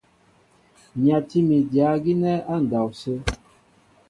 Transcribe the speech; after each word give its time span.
Nyatí 1.03 1.37
mi 1.47 1.57
dyǎ 1.71 1.89
gínɛ́ 2.03 2.43
á 2.51 2.55
ndɔw 2.63 2.87
sə. 2.99 3.13